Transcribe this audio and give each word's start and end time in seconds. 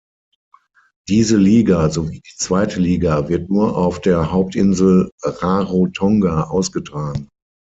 Diese 1.09 1.37
Liga, 1.37 1.87
sowie 1.91 2.21
die 2.21 2.33
zweite 2.35 2.79
Liga, 2.79 3.29
wird 3.29 3.51
nur 3.51 3.77
auf 3.77 4.01
der 4.01 4.31
Hauptinsel 4.31 5.11
Rarotonga 5.21 6.45
ausgetragen. 6.45 7.29